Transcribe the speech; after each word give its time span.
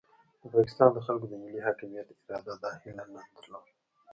د 0.41 0.43
پاکستان 0.55 0.89
د 0.93 0.97
خلکو 1.05 1.25
د 1.29 1.33
ملي 1.41 1.59
حاکمیت 1.67 2.07
اراده 2.27 2.53
دا 2.63 2.71
هیله 2.83 3.05
نه 3.13 3.21
درلوده. 3.35 3.71